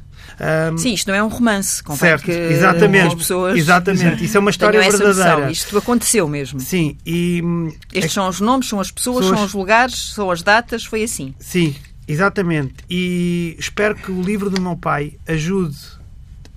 [0.74, 4.24] Um, Sim, isto não é um romance, certo, que exatamente, as pessoas exatamente.
[4.24, 5.52] Isso é uma história verdadeira.
[5.52, 6.60] Isto aconteceu mesmo.
[6.60, 10.32] Sim, e hum, estes é, são os nomes, são as pessoas, são os lugares, são
[10.32, 11.34] as datas, foi assim.
[11.40, 11.76] Sim,
[12.08, 12.76] exatamente.
[12.90, 16.01] E espero que o livro do meu pai ajude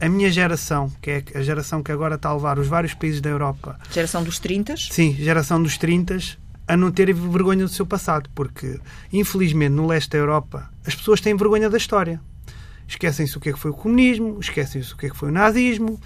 [0.01, 3.21] a minha geração, que é a geração que agora está a levar os vários países
[3.21, 3.79] da Europa.
[3.91, 4.77] Geração dos 30?
[4.77, 6.19] Sim, geração dos 30,
[6.67, 8.79] a não terem vergonha do seu passado, porque
[9.13, 12.21] infelizmente no leste da Europa as pessoas têm vergonha da história.
[12.87, 15.33] Esquecem-se o que é que foi o comunismo, esquecem-se o que é que foi o
[15.33, 15.93] nazismo.
[15.93, 16.01] Uh,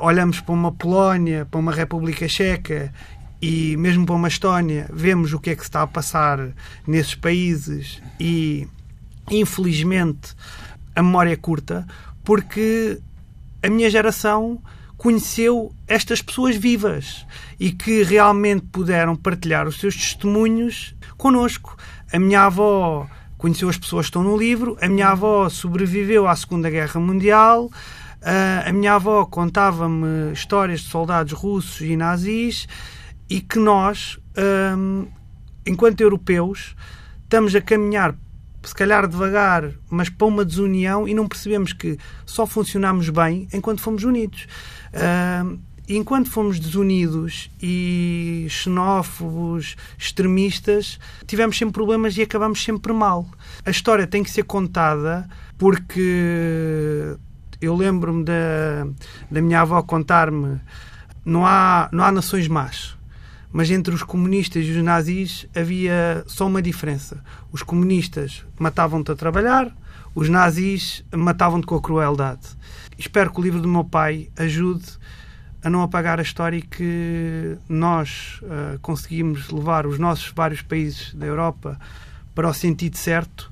[0.00, 2.92] olhamos para uma Polónia, para uma República Checa
[3.40, 6.38] e mesmo para uma Estónia, vemos o que é que se está a passar
[6.86, 8.66] nesses países e
[9.30, 10.34] infelizmente
[10.94, 11.86] a memória é curta,
[12.24, 13.00] porque
[13.62, 14.60] a minha geração
[14.96, 17.26] conheceu estas pessoas vivas
[17.58, 21.76] e que realmente puderam partilhar os seus testemunhos connosco.
[22.12, 26.36] A minha avó conheceu as pessoas que estão no livro, a minha avó sobreviveu à
[26.36, 27.68] Segunda Guerra Mundial,
[28.64, 32.68] a minha avó contava-me histórias de soldados russos e nazis
[33.28, 34.20] e que nós,
[34.76, 35.08] hum,
[35.66, 36.76] enquanto europeus,
[37.24, 38.14] estamos a caminhar
[38.62, 43.80] se calhar devagar, mas para uma desunião e não percebemos que só funcionamos bem enquanto
[43.80, 44.46] fomos unidos.
[44.92, 53.26] Uh, enquanto fomos desunidos e xenófobos, extremistas, tivemos sempre problemas e acabamos sempre mal.
[53.64, 57.16] A história tem que ser contada porque
[57.60, 58.86] eu lembro-me da,
[59.30, 60.60] da minha avó contar-me
[61.24, 62.96] não há, não há nações más
[63.52, 67.22] mas entre os comunistas e os nazis havia só uma diferença.
[67.52, 69.70] Os comunistas matavam-te a trabalhar,
[70.14, 72.48] os nazis matavam-te com a crueldade.
[72.98, 74.86] Espero que o livro do meu pai ajude
[75.62, 81.14] a não apagar a história e que nós uh, conseguimos levar os nossos vários países
[81.14, 81.78] da Europa
[82.34, 83.51] para o sentido certo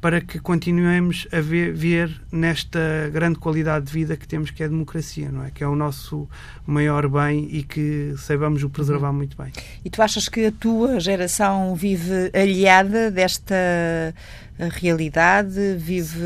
[0.00, 2.80] para que continuemos a ver, ver, nesta
[3.12, 5.50] grande qualidade de vida que temos, que é a democracia, não é?
[5.50, 6.28] Que é o nosso
[6.66, 9.52] maior bem e que saibamos o preservar muito bem.
[9.84, 14.14] E tu achas que a tua geração vive aliada desta
[14.58, 15.76] realidade?
[15.76, 16.18] Vive,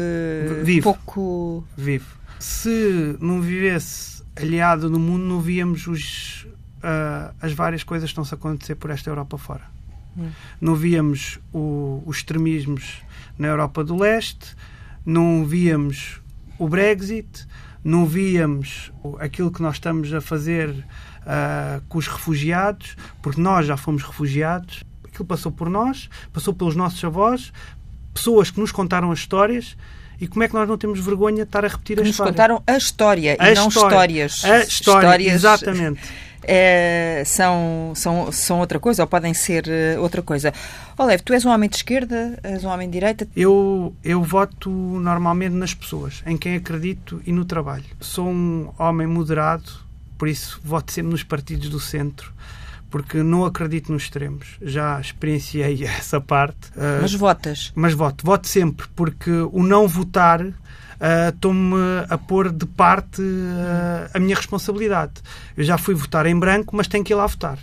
[0.63, 0.83] vive.
[0.83, 1.65] pouco.
[1.77, 2.07] Vive.
[2.39, 6.47] Se não vivesse aliado no mundo, não víamos os,
[6.79, 9.75] uh, as várias coisas que estão-se a acontecer por esta Europa fora.
[10.17, 10.29] Hum.
[10.61, 13.03] Não víamos o, os extremismos
[13.39, 14.55] na Europa do Leste,
[15.05, 16.21] não víamos
[16.59, 17.47] o Brexit,
[17.83, 23.77] não víamos aquilo que nós estamos a fazer uh, com os refugiados, porque nós já
[23.77, 24.85] fomos refugiados.
[25.05, 27.53] Aquilo passou por nós, passou pelos nossos avós,
[28.13, 29.77] pessoas que nos contaram as histórias.
[30.21, 32.13] E como é que nós não temos vergonha de estar a repetir que a nos
[32.13, 32.31] história?
[32.31, 34.45] Nos contaram a história a e não histórias.
[34.45, 35.35] A história, histórias...
[35.35, 36.01] exatamente
[36.47, 40.53] é, são, são, são outra coisa ou podem ser uh, outra coisa.
[40.97, 43.29] Olev, tu és um homem de esquerda, és um homem de direita?
[43.35, 47.85] Eu, eu voto normalmente nas pessoas, em quem acredito e no trabalho.
[48.01, 49.71] Sou um homem moderado,
[50.17, 52.33] por isso voto sempre nos partidos do centro
[52.91, 54.57] porque não acredito nos extremos.
[54.63, 56.69] Já experienciei essa parte.
[56.77, 57.73] Uh, mas votas?
[57.75, 58.25] Mas voto.
[58.25, 60.41] Voto sempre, porque o não votar
[61.05, 61.77] uh, estou-me
[62.09, 65.13] a pôr de parte uh, a minha responsabilidade.
[65.57, 67.59] Eu já fui votar em branco, mas tenho que ir lá votar.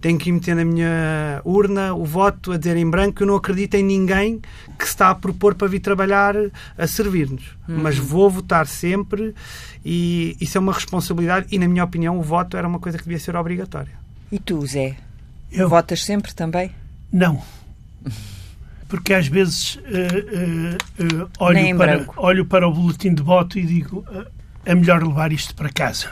[0.00, 3.22] Tenho que ir meter na minha urna o voto a dizer em branco.
[3.22, 4.40] Eu não acredito em ninguém
[4.78, 6.36] que se está a propor para vir trabalhar
[6.76, 7.56] a servir-nos.
[7.68, 7.78] Uhum.
[7.82, 9.34] Mas vou votar sempre
[9.84, 11.46] e isso é uma responsabilidade.
[11.50, 13.92] E, na minha opinião, o voto era uma coisa que devia ser obrigatória.
[14.30, 14.96] E tu, Zé?
[15.50, 15.68] Eu...
[15.68, 16.70] Votas sempre também?
[17.12, 17.42] Não
[18.88, 23.66] porque às vezes uh, uh, uh, olho, para, olho para o boletim de voto e
[23.66, 24.04] digo
[24.64, 26.10] é melhor levar isto para casa.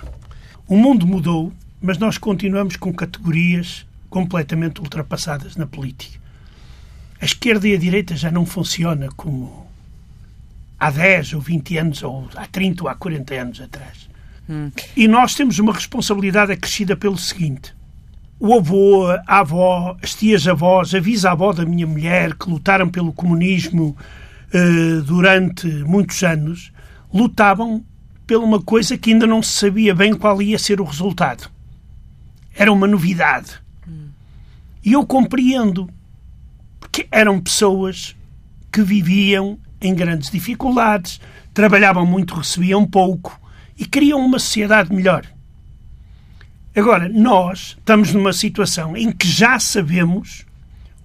[0.69, 6.19] O mundo mudou, mas nós continuamos com categorias completamente ultrapassadas na política.
[7.21, 9.67] A esquerda e a direita já não funciona como
[10.79, 14.09] há 10 ou 20 anos, ou há 30 ou há 40 anos atrás.
[14.49, 14.71] Hum.
[14.97, 17.75] E nós temos uma responsabilidade acrescida pelo seguinte:
[18.39, 23.97] o avô, a avó, as tias-avós, a avó da minha mulher, que lutaram pelo comunismo
[24.53, 26.73] uh, durante muitos anos,
[27.13, 27.85] lutavam
[28.27, 31.51] por uma coisa que ainda não se sabia bem qual ia ser o resultado.
[32.55, 33.53] Era uma novidade.
[34.85, 35.89] E eu compreendo,
[36.79, 38.15] porque eram pessoas
[38.71, 41.21] que viviam em grandes dificuldades,
[41.53, 43.41] trabalhavam muito, recebiam pouco
[43.79, 45.27] e queriam uma sociedade melhor.
[46.77, 50.45] Agora, nós estamos numa situação em que já sabemos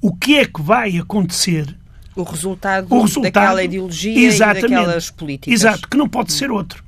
[0.01, 1.77] o que é que vai acontecer.
[2.13, 5.53] O resultado, o resultado daquela ideologia e daquelas políticas.
[5.53, 6.84] Exato, que não pode ser outro.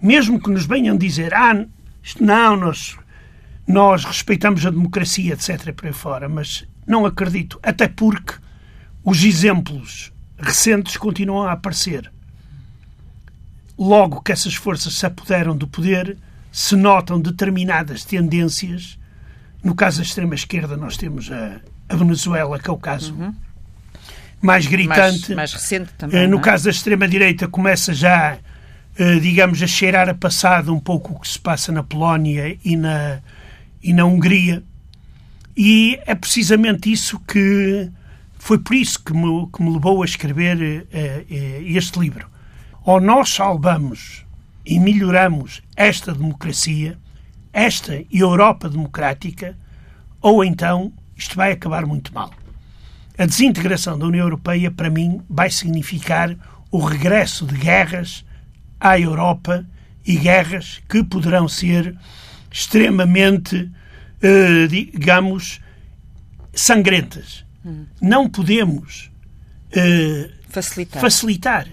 [0.00, 1.66] mesmo que nos venham dizer, ah,
[2.20, 2.96] não, nós,
[3.66, 8.34] nós respeitamos a democracia, etc., por aí fora, mas não acredito, até porque
[9.02, 12.12] os exemplos recentes continuam a aparecer.
[13.76, 16.16] Logo que essas forças se apoderam do poder,
[16.56, 18.98] se notam determinadas tendências.
[19.62, 23.34] No caso da extrema-esquerda, nós temos a, a, Venezuela, que é o caso uhum.
[24.40, 25.34] mais gritante.
[25.34, 26.26] Mais, mais recente também.
[26.26, 26.40] No é?
[26.40, 28.38] caso da extrema-direita, começa já,
[28.98, 32.74] eh, digamos, a cheirar a passado um pouco o que se passa na Polónia e
[32.74, 33.20] na,
[33.82, 34.62] e na Hungria.
[35.54, 37.90] E é precisamente isso que
[38.38, 40.86] foi por isso que me, que me levou a escrever uh,
[41.28, 42.26] este livro.
[42.82, 44.25] Ou nós salvamos
[44.66, 46.98] e melhoramos esta democracia,
[47.52, 49.56] esta Europa democrática,
[50.20, 52.30] ou então isto vai acabar muito mal.
[53.16, 56.36] A desintegração da União Europeia, para mim, vai significar
[56.70, 58.24] o regresso de guerras
[58.78, 59.64] à Europa
[60.04, 61.96] e guerras que poderão ser
[62.50, 63.70] extremamente,
[64.20, 65.60] eh, digamos,
[66.52, 67.44] sangrentas.
[68.00, 69.10] Não podemos
[69.72, 71.00] uh, facilitar.
[71.00, 71.66] facilitar.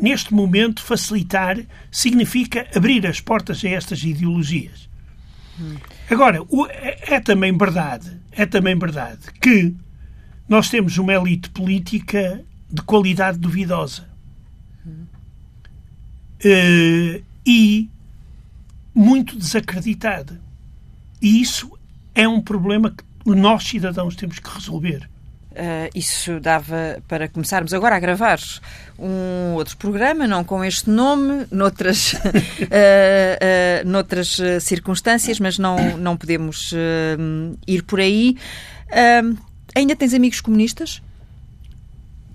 [0.00, 1.58] Neste momento, facilitar
[1.90, 4.88] significa abrir as portas a estas ideologias.
[6.08, 6.38] Agora,
[6.70, 9.74] é, é também verdade, é também verdade que
[10.48, 14.08] nós temos uma elite política de qualidade duvidosa.
[16.42, 17.90] Uh, e
[18.94, 20.40] muito desacreditada.
[21.20, 21.78] E isso
[22.14, 25.08] é um problema que nós, cidadãos, temos que resolver.
[25.50, 28.38] Uh, isso dava para começarmos agora a gravar
[28.96, 32.18] um outro programa, não com este nome, noutras, uh,
[32.70, 36.72] uh, noutras circunstâncias, mas não, não podemos
[37.66, 38.36] ir por aí.
[39.74, 41.02] ainda tens amigos comunistas?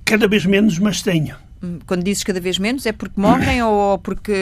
[0.04, 1.38] Cada vez menos, mas tenho.
[1.63, 4.36] Hum, quando dizes cada vez menos, é porque morrem ou porque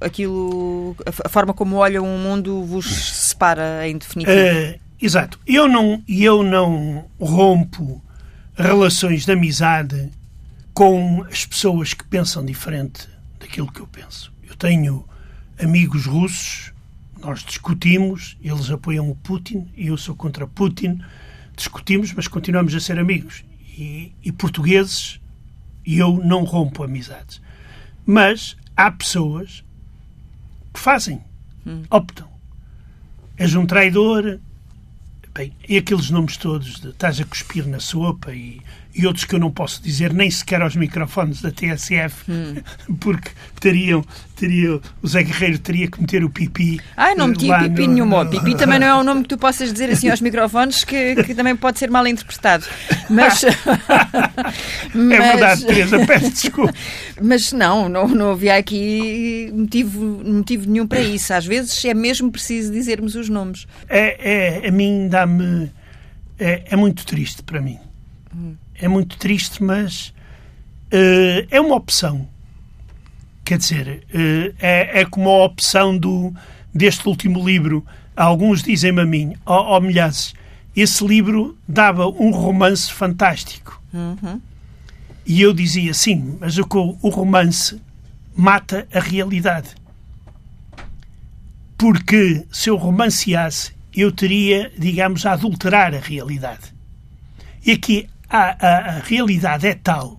[0.00, 4.78] aquilo, a forma como olham o mundo vos separa em definitivo?
[5.02, 5.40] Exato.
[5.44, 8.00] Eu não, eu não rompo
[8.54, 10.10] relações de amizade
[10.72, 13.08] com as pessoas que pensam diferente
[13.40, 14.32] daquilo que eu penso.
[14.48, 15.04] Eu tenho
[15.60, 16.72] amigos russos,
[17.20, 21.00] nós discutimos, eles apoiam o Putin e eu sou contra Putin.
[21.56, 23.42] Discutimos, mas continuamos a ser amigos.
[23.76, 25.20] E, e portugueses,
[25.84, 27.42] eu não rompo amizades.
[28.06, 29.64] Mas há pessoas
[30.72, 31.20] que fazem,
[31.66, 31.82] hum.
[31.90, 32.28] optam.
[33.36, 34.38] És um traidor,
[35.34, 38.60] Bem, e aqueles nomes todos de estás a cuspir na sopa e,
[38.94, 42.54] e outros que eu não posso dizer nem sequer aos microfones da TSF, hum.
[43.00, 44.04] porque teriam,
[44.36, 46.80] teriam, o Zé Guerreiro teria que meter o pipi.
[46.96, 48.26] Ai, não meti pipi no, nenhum.
[48.28, 51.34] Pipi também não é um nome que tu possas dizer assim aos microfones que, que
[51.34, 52.64] também pode ser mal interpretado.
[53.08, 53.42] Mas.
[54.94, 55.18] mas...
[55.22, 56.74] É verdade, Teresa, peço desculpa.
[57.20, 61.32] mas não, não, não havia aqui motivo, motivo nenhum para isso.
[61.32, 63.66] Às vezes é mesmo preciso dizermos os nomes.
[63.88, 65.70] É, é a mim dá-me.
[66.38, 67.78] É, é muito triste para mim.
[68.82, 70.12] É muito triste, mas
[70.92, 72.28] uh, é uma opção.
[73.44, 76.34] Quer dizer, uh, é, é como a opção do,
[76.74, 77.86] deste último livro.
[78.16, 80.34] Alguns dizem-me a mim, oh, oh, milhares,
[80.74, 83.80] esse livro dava um romance fantástico.
[83.94, 84.40] Uhum.
[85.24, 86.66] E eu dizia, sim, mas o,
[87.00, 87.80] o romance
[88.34, 89.76] mata a realidade.
[91.78, 96.74] Porque se eu romanceasse, eu teria, digamos, a adulterar a realidade.
[97.64, 100.18] E aqui a, a, a realidade é tal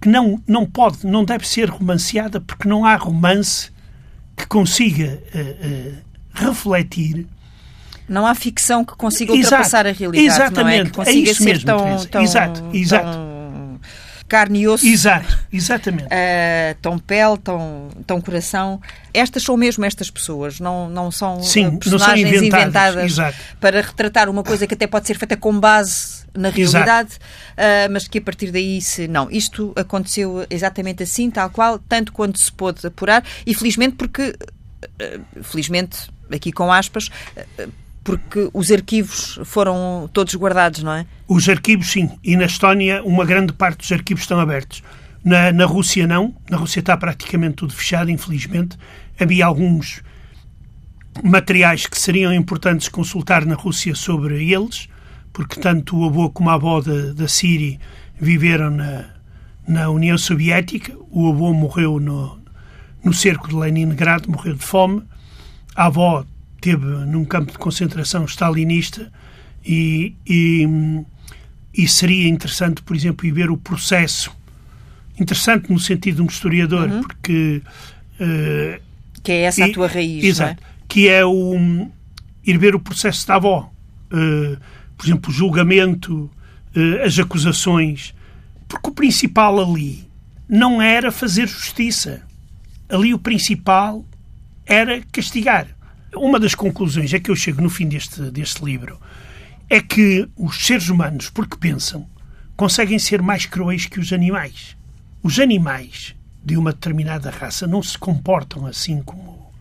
[0.00, 3.70] que não, não pode, não deve ser romanceada porque não há romance
[4.36, 5.98] que consiga uh, uh,
[6.32, 7.26] refletir.
[8.08, 10.84] Não há ficção que consiga ultrapassar Exato, a realidade, exatamente, não é?
[10.84, 13.04] Que consiga é ser mesmo, tão, tão, Exato, exato.
[13.04, 13.27] Tão
[14.28, 14.86] carne e osso.
[14.86, 16.04] Exato, exatamente.
[16.04, 18.80] Uh, tão pele, tão, tão coração.
[19.12, 23.80] Estas são mesmo estas pessoas, não, não são Sim, personagens não são inventadas, inventadas para
[23.80, 28.18] retratar uma coisa que até pode ser feita com base na realidade, uh, mas que
[28.18, 29.30] a partir daí se não.
[29.30, 34.34] Isto aconteceu exatamente assim, tal qual, tanto quanto se pôde apurar, e felizmente porque,
[34.84, 37.10] uh, felizmente, aqui com aspas,
[38.08, 41.04] porque os arquivos foram todos guardados, não é?
[41.28, 42.08] Os arquivos, sim.
[42.24, 44.82] E na Estónia, uma grande parte dos arquivos estão abertos.
[45.22, 46.34] Na, na Rússia, não.
[46.48, 48.78] Na Rússia está praticamente tudo fechado, infelizmente.
[49.20, 50.02] Havia alguns
[51.22, 54.88] materiais que seriam importantes consultar na Rússia sobre eles,
[55.30, 57.78] porque tanto o avô como a avó da, da Siri
[58.18, 59.04] viveram na,
[59.68, 60.96] na União Soviética.
[61.10, 62.40] O avô morreu no,
[63.04, 65.02] no cerco de Leningrado, morreu de fome.
[65.76, 66.24] A avó
[66.68, 69.10] teve num campo de concentração stalinista
[69.64, 70.66] e, e,
[71.74, 74.30] e, seria interessante, por exemplo, ir ver o processo.
[75.18, 77.00] Interessante no sentido de um historiador, uhum.
[77.00, 77.62] porque
[78.20, 78.82] Uh,
[79.22, 80.72] que é essa e, a tua raiz, exato, não é?
[80.88, 81.88] Que é o,
[82.44, 83.70] ir ver o processo da avó.
[84.12, 84.58] Uh,
[84.96, 86.28] por exemplo, o julgamento,
[86.76, 88.12] uh, as acusações.
[88.66, 90.08] Porque o principal ali
[90.48, 92.22] não era fazer justiça.
[92.88, 94.04] Ali o principal
[94.66, 95.77] era castigar.
[96.18, 98.98] Uma das conclusões é que eu chego no fim deste, deste livro
[99.70, 102.08] é que os seres humanos, porque pensam,
[102.56, 104.76] conseguem ser mais cruéis que os animais.
[105.22, 109.52] Os animais de uma determinada raça não se comportam assim como,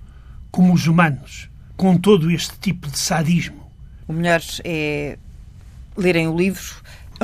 [0.50, 3.70] como os humanos, com todo este tipo de sadismo.
[4.08, 5.18] O melhor é
[5.98, 6.76] lerem o livro.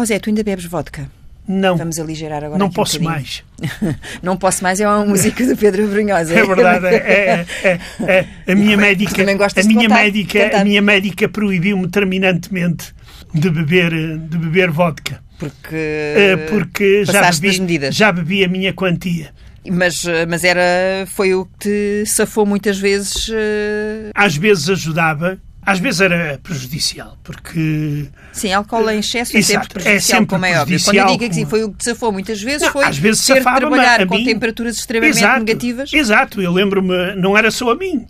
[0.05, 1.09] Zé, tu ainda bebes vodka?
[1.47, 1.75] Não.
[1.75, 2.57] Vamos aligerar agora.
[2.57, 3.43] Não posso um mais.
[4.23, 6.33] não posso mais é uma música do Pedro Brunhosa.
[6.33, 6.85] É verdade.
[6.87, 10.61] É, é, é, a minha médica, a minha contar, médica, cantar.
[10.61, 12.93] a minha médica proibiu-me terminantemente
[13.33, 15.21] de beber, de beber vodka.
[15.37, 19.31] Porque, porque já bebi, já bebi a minha quantia.
[19.69, 23.27] Mas, mas era, foi o que te safou muitas vezes.
[23.29, 24.11] Uh...
[24.13, 28.07] Às vezes ajudava, às vezes era prejudicial, porque.
[28.31, 30.83] Sim, álcool em excesso é sempre prejudicial, é sempre como é óbvio.
[30.83, 32.97] Quando eu digo que sim, foi o que te safou muitas vezes, não, foi às
[32.97, 34.25] vezes ter de trabalhar com mim...
[34.25, 35.93] temperaturas extremamente exato, negativas.
[35.93, 38.05] Exato, eu lembro-me, não era só a mim.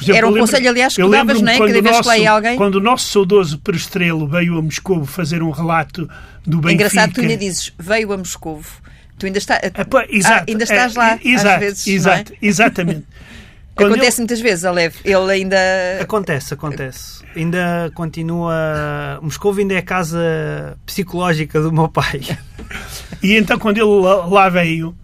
[0.00, 1.58] Exemplo, era um lembro, conselho, aliás, que davas, não é?
[1.58, 2.56] Cada vez que lá ia alguém.
[2.56, 6.08] Quando o nosso saudoso Perestrelo veio a Moscou fazer um relato
[6.46, 6.72] do Benfica...
[6.72, 8.62] Engraçado, tu ainda dizes, veio a Moscou.
[9.18, 12.36] Tu ainda, está, ah, exato, ah, ainda estás lá, é, exato, às vezes, exato, é?
[12.40, 13.06] exatamente.
[13.76, 14.96] Acontece muitas vezes, Alev.
[15.04, 15.56] Ele ainda.
[16.00, 17.24] Acontece, acontece.
[17.34, 19.18] Ainda continua.
[19.22, 22.20] Moscou ainda é a casa psicológica do meu pai.
[23.22, 24.94] e então, quando ele lá, lá veio,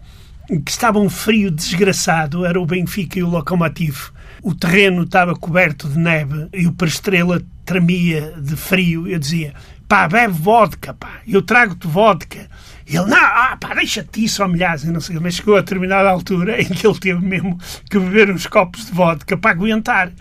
[0.63, 4.13] que estava um frio desgraçado, era o Benfica e o Locomotivo.
[4.41, 9.07] O terreno estava coberto de neve e o Perestrela tremia de frio.
[9.07, 9.53] Eu dizia:
[9.87, 12.47] pá, bebe vodka, pá, eu trago-te vodka.
[12.87, 16.09] Ele, não, ah, pá, deixa-te isso, ó milhares, e não sei mas chegou a determinada
[16.09, 17.59] altura em que ele teve mesmo
[17.89, 20.11] que beber uns copos de vodka para aguentar.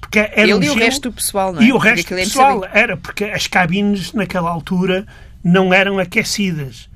[0.00, 1.64] Porque era ele um e o gelo, resto do pessoal, não é?
[1.64, 5.04] E o resto do pessoal era, porque as cabines naquela altura
[5.42, 6.88] não eram aquecidas.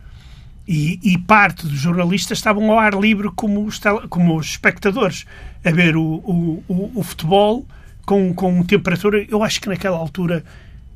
[0.68, 5.24] E, e, parte dos jornalistas estavam ao ar livre como os, como os espectadores,
[5.64, 7.64] a ver o, o, o, o futebol
[8.04, 9.24] com, com temperatura.
[9.28, 10.44] Eu acho que naquela altura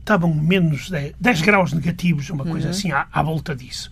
[0.01, 2.71] estavam menos 10, 10 graus negativos, uma coisa Uhum.
[2.71, 3.91] assim, à, à volta disso.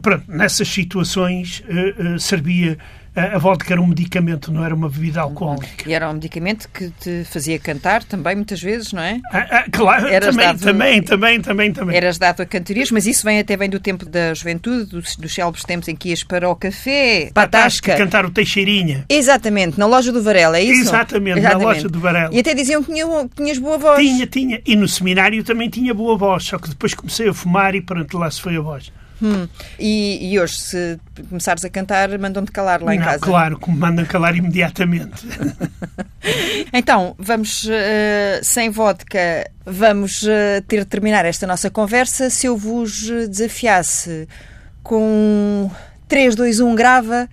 [0.00, 2.78] Pronto, nessas situações uh, uh, servia
[3.14, 5.86] a, a vodka era um medicamento, não era uma bebida alcoólica.
[5.86, 9.20] E era um medicamento que te fazia cantar também, muitas vezes, não é?
[9.30, 11.94] Ah, ah, claro, Eras também, dado- também, também, também, também.
[11.96, 15.34] Eras dado a cantorias, mas isso vem até bem do tempo da juventude, dos, dos
[15.34, 17.94] célebres tempos em que ias para o café, para a tasca.
[17.96, 19.04] cantar o Teixeirinha.
[19.10, 20.80] Exatamente, na loja do Varela, é isso?
[20.80, 22.34] Exatamente, na loja do Varela.
[22.34, 23.98] E até diziam que tinha- que tinhas boa voz.
[24.00, 24.62] Tinha, tinha.
[24.66, 28.16] E no seminário também tinha boa voz, só que depois comecei a fumar e pronto,
[28.16, 28.90] lá se foi a voz.
[29.22, 29.46] Hum.
[29.78, 33.20] E, e hoje, se começares a cantar, mandam-te calar lá em Não, casa.
[33.20, 35.24] Claro, me mandam calar imediatamente.
[36.72, 42.30] Então, vamos, eh, sem vodka, vamos eh, ter de terminar esta nossa conversa.
[42.30, 44.28] Se eu vos desafiasse
[44.82, 45.70] com
[46.08, 47.28] 3, 2, 1, grava,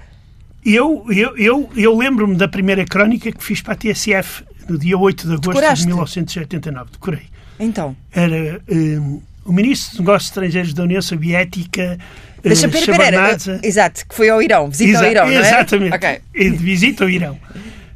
[0.66, 4.98] Eu, eu, eu, eu lembro-me da primeira crónica que fiz para a TSF no dia
[4.98, 5.82] 8 de agosto Decoraste?
[5.86, 6.92] de 1989.
[6.92, 7.28] Decorei.
[7.60, 7.96] então.
[8.12, 11.98] Era hum, o Ministro dos Negócios Estrangeiros da União Soviética,
[12.44, 15.34] Deixa, uh, pera, pera, eh, Exato, que foi ao Irão, visita ao Exa- Irão, não
[15.34, 15.40] é?
[15.40, 15.96] Exatamente.
[15.96, 16.22] Ok.
[16.36, 17.40] De visita ao Irão.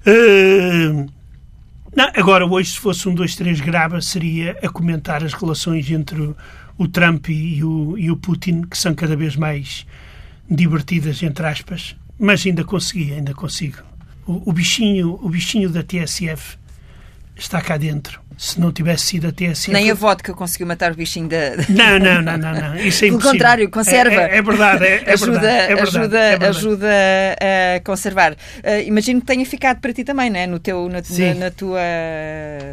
[0.06, 1.08] Uh,
[1.96, 6.20] não, agora, hoje, se fosse um, dois, três grava, seria a comentar as relações entre
[6.20, 6.36] o,
[6.78, 9.86] o Trump e o, e o Putin, que são cada vez mais
[10.50, 11.96] divertidas, entre aspas.
[12.18, 13.78] Mas ainda consegui, ainda consigo.
[14.26, 16.58] O, o bichinho, o bichinho da TSF
[17.36, 18.22] está cá dentro.
[18.36, 19.72] Se não tivesse sido a TSF...
[19.72, 21.56] Nem a vodka conseguiu matar o bichinho da.
[21.70, 22.76] Não, não, não, não, não.
[22.78, 23.32] Isso é Pelo impossível.
[23.32, 24.16] contrário, conserva.
[24.24, 26.58] É, é- é verdade, é, é ajuda, verdade, é verdade, ajuda, é verdade.
[26.58, 26.90] ajuda
[27.78, 28.36] a conservar.
[28.64, 30.48] Ah, imagino que tenha ficado para ti também, não é?
[30.48, 31.80] No teu, na, na, na tua,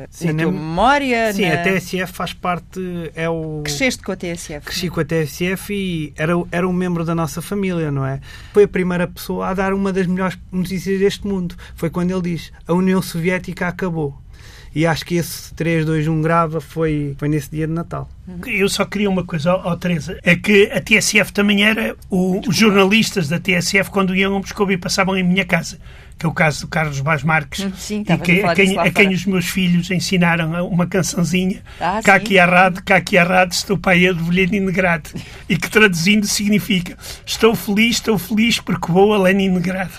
[0.09, 1.33] Sim, na tua memória.
[1.35, 2.81] Sim, a TSF faz parte.
[3.15, 3.61] É o.
[3.63, 4.61] Cresceste com a TSF.
[4.65, 8.19] Cresci com a TSF e era, era um membro da nossa família, não é?
[8.55, 11.55] Foi a primeira pessoa a dar uma das melhores notícias deste mundo.
[11.75, 14.19] Foi quando ele diz: a União Soviética acabou.
[14.73, 18.09] E acho que esse 3, 2, 1 grava foi, foi nesse dia de Natal.
[18.47, 22.41] Eu só queria uma coisa, ó, ó, Teresa, é que a TSF também era o-
[22.49, 25.77] os jornalistas da TSF quando iam a Moscou e passavam em minha casa,
[26.16, 28.91] que é o caso do Carlos Vaz Marques, Hum, sim, e que, a, quem, a
[28.93, 32.01] quem os meus filhos ensinaram uma cançãozinha, Ah,
[32.39, 35.11] arrado, cá aqui arrado, estou pai de Leningrado,
[35.49, 36.97] e que traduzindo significa
[37.27, 39.91] estou feliz, estou feliz porque vou a Leningrado.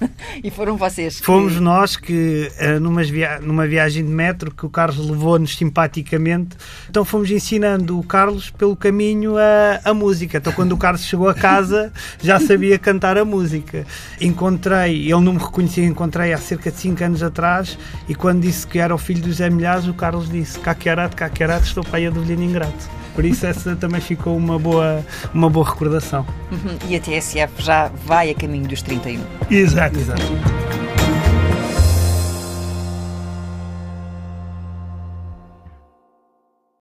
[0.42, 1.20] e foram vocês.
[1.20, 1.26] Que...
[1.26, 6.56] Fomos nós que, eh, numa, via numa viagem de metro, que o Carlos levou-nos simpaticamente,
[6.88, 10.38] então fomos ensinando o Carlos pelo caminho a, a música.
[10.38, 13.86] Então, quando o Carlos chegou a casa, já sabia cantar a música.
[14.20, 17.78] Encontrei, ele não me reconhecia, encontrei há cerca de 5 anos atrás,
[18.08, 21.66] e quando disse que era o filho do Zé Milhares, o Carlos disse: Caquearate, Caquearate,
[21.66, 23.00] estou pai do Ingrato.
[23.14, 26.24] Por isso essa também ficou uma boa, uma boa recordação.
[26.50, 26.78] Uhum.
[26.88, 29.20] E a TSF já vai a caminho dos 31.
[29.50, 29.89] Exato.
[29.92, 30.99] 就是。